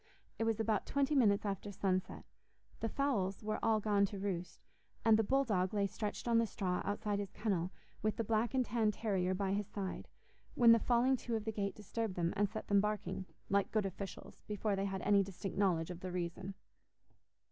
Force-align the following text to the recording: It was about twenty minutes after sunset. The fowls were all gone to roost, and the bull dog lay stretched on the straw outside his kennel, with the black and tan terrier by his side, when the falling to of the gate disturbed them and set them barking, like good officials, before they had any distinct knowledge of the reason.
It 0.39 0.45
was 0.45 0.59
about 0.59 0.87
twenty 0.87 1.13
minutes 1.13 1.45
after 1.45 1.71
sunset. 1.71 2.25
The 2.79 2.89
fowls 2.89 3.43
were 3.43 3.59
all 3.63 3.79
gone 3.79 4.03
to 4.07 4.17
roost, 4.17 4.65
and 5.05 5.15
the 5.15 5.23
bull 5.23 5.43
dog 5.43 5.75
lay 5.75 5.85
stretched 5.85 6.27
on 6.27 6.39
the 6.39 6.47
straw 6.47 6.81
outside 6.83 7.19
his 7.19 7.29
kennel, 7.29 7.71
with 8.01 8.15
the 8.15 8.23
black 8.23 8.55
and 8.55 8.65
tan 8.65 8.89
terrier 8.89 9.35
by 9.35 9.53
his 9.53 9.67
side, 9.67 10.07
when 10.55 10.71
the 10.71 10.79
falling 10.79 11.17
to 11.17 11.35
of 11.35 11.45
the 11.45 11.51
gate 11.51 11.75
disturbed 11.75 12.15
them 12.15 12.33
and 12.35 12.49
set 12.49 12.67
them 12.67 12.81
barking, 12.81 13.27
like 13.47 13.71
good 13.71 13.85
officials, 13.85 14.41
before 14.47 14.75
they 14.75 14.85
had 14.85 15.03
any 15.03 15.21
distinct 15.21 15.55
knowledge 15.55 15.91
of 15.91 15.99
the 15.99 16.11
reason. 16.11 16.55